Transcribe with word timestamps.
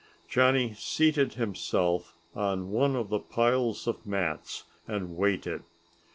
Johnny 0.27 0.73
seated 0.73 1.33
himself 1.35 2.15
on 2.33 2.71
one 2.71 2.95
of 2.95 3.09
the 3.09 3.19
piles 3.19 3.85
of 3.85 4.03
mats 4.03 4.63
and 4.87 5.15
waited. 5.15 5.61